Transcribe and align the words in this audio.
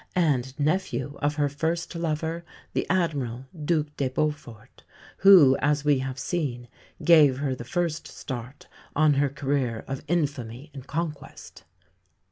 and 0.15 0.59
nephew 0.59 1.15
of 1.21 1.35
her 1.35 1.47
first 1.47 1.93
lover, 1.93 2.43
the 2.73 2.87
Admiral, 2.89 3.45
Duc 3.65 3.85
de 3.97 4.07
Beaufort, 4.09 4.83
who, 5.17 5.55
as 5.57 5.85
we 5.85 5.99
have 5.99 6.17
seen, 6.17 6.67
gave 7.03 7.37
her 7.37 7.53
the 7.53 7.63
first 7.63 8.07
start 8.07 8.65
on 8.95 9.13
her 9.13 9.29
career 9.29 9.85
of 9.87 10.03
infamy 10.07 10.71
and 10.73 10.87
conquest. 10.87 11.65